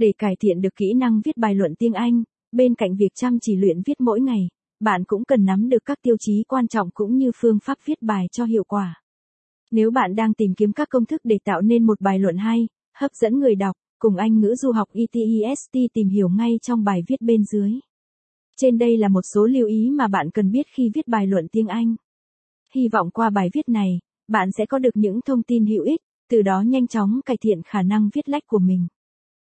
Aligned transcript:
Để 0.00 0.12
cải 0.18 0.36
thiện 0.40 0.60
được 0.60 0.76
kỹ 0.76 0.92
năng 0.94 1.20
viết 1.24 1.36
bài 1.36 1.54
luận 1.54 1.74
tiếng 1.78 1.92
Anh, 1.92 2.22
bên 2.52 2.74
cạnh 2.74 2.96
việc 2.96 3.14
chăm 3.14 3.38
chỉ 3.40 3.56
luyện 3.56 3.82
viết 3.86 4.00
mỗi 4.00 4.20
ngày, 4.20 4.48
bạn 4.80 5.04
cũng 5.04 5.24
cần 5.24 5.44
nắm 5.44 5.68
được 5.68 5.84
các 5.84 5.98
tiêu 6.02 6.16
chí 6.20 6.44
quan 6.48 6.68
trọng 6.68 6.90
cũng 6.94 7.16
như 7.16 7.30
phương 7.40 7.58
pháp 7.64 7.78
viết 7.84 8.02
bài 8.02 8.26
cho 8.32 8.44
hiệu 8.44 8.64
quả. 8.64 9.02
Nếu 9.70 9.90
bạn 9.90 10.14
đang 10.14 10.34
tìm 10.34 10.54
kiếm 10.54 10.72
các 10.72 10.88
công 10.90 11.06
thức 11.06 11.20
để 11.24 11.38
tạo 11.44 11.60
nên 11.60 11.86
một 11.86 12.00
bài 12.00 12.18
luận 12.18 12.36
hay, 12.36 12.68
hấp 12.94 13.10
dẫn 13.14 13.38
người 13.38 13.54
đọc, 13.54 13.76
cùng 13.98 14.16
Anh 14.16 14.40
ngữ 14.40 14.54
du 14.54 14.72
học 14.72 14.88
ETEST 14.92 15.90
tìm 15.94 16.08
hiểu 16.08 16.28
ngay 16.28 16.58
trong 16.62 16.84
bài 16.84 17.00
viết 17.08 17.20
bên 17.20 17.44
dưới. 17.44 17.72
Trên 18.56 18.78
đây 18.78 18.96
là 18.96 19.08
một 19.08 19.22
số 19.34 19.46
lưu 19.46 19.66
ý 19.66 19.90
mà 19.90 20.08
bạn 20.08 20.30
cần 20.30 20.50
biết 20.50 20.66
khi 20.74 20.90
viết 20.94 21.08
bài 21.08 21.26
luận 21.26 21.46
tiếng 21.52 21.66
Anh. 21.66 21.94
Hy 22.74 22.88
vọng 22.88 23.10
qua 23.10 23.30
bài 23.30 23.48
viết 23.52 23.68
này, 23.68 23.98
bạn 24.28 24.48
sẽ 24.58 24.66
có 24.66 24.78
được 24.78 24.96
những 24.96 25.20
thông 25.26 25.42
tin 25.42 25.66
hữu 25.66 25.84
ích, 25.84 26.00
từ 26.30 26.42
đó 26.42 26.60
nhanh 26.60 26.86
chóng 26.86 27.20
cải 27.24 27.36
thiện 27.36 27.62
khả 27.64 27.82
năng 27.82 28.08
viết 28.14 28.28
lách 28.28 28.46
của 28.46 28.58
mình. 28.58 28.86